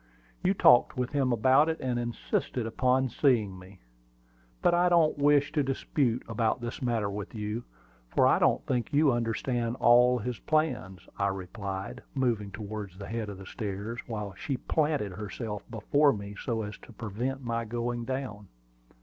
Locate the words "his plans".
10.17-11.07